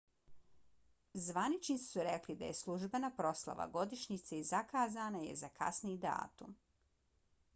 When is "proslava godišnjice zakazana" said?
3.19-5.21